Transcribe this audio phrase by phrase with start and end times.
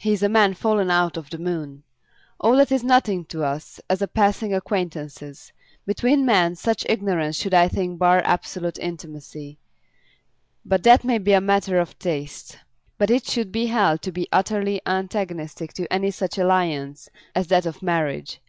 [0.00, 1.84] He is a man fallen out of the moon.
[2.40, 5.52] All that is nothing to us as passing acquaintances.
[5.86, 9.60] Between men such ignorance should I think bar absolute intimacy;
[10.64, 12.58] but that may be a matter of taste.
[12.98, 17.64] But it should be held to be utterly antagonistic to any such alliance as that
[17.64, 18.40] of marriage.